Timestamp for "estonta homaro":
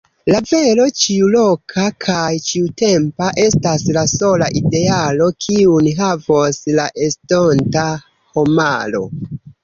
7.09-9.03